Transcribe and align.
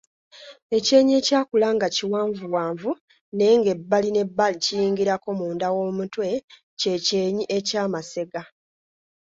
Ekyenyi 0.77 1.13
ekyakula 1.19 1.67
nga 1.75 1.87
kiwanvuwanvu 1.95 2.89
naye 3.35 3.53
nga 3.59 3.69
ebbali 3.75 4.09
n’ebbali 4.13 4.57
kiyingirako 4.65 5.29
munda 5.39 5.67
w’omutwe 5.75 6.29
kye 6.79 6.95
kyenyi 7.05 7.43
ky’amasega. 7.67 8.41